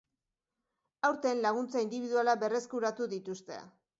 Aurten, 1.09 1.41
laguntza 1.43 1.83
indibidualak 1.85 2.43
berreskuratu 2.45 3.11
dituzte. 3.15 3.63